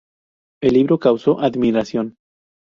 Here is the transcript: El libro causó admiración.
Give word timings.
El 0.63 0.73
libro 0.73 0.97
causó 0.97 1.39
admiración. 1.41 2.15